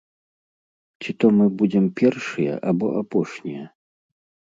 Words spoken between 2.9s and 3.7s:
апошнія?